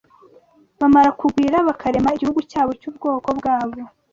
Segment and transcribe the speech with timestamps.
[0.79, 3.79] Bamara kugwira, bakarema Igihugu cyabo cy’Ubwoko bwabo